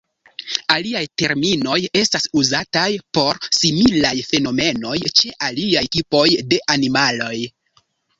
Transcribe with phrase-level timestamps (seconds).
[0.75, 2.85] Aliaj terminoj estas uzataj
[3.17, 7.37] por similaj fenomenoj ĉe aliaj tipoj de animaloj.